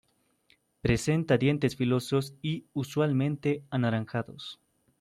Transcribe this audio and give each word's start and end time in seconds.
Presenta 0.81 1.37
dientes 1.37 1.75
filosos 1.75 2.33
y 2.41 2.65
usualmente 2.73 3.65
anaranjados. 3.69 4.59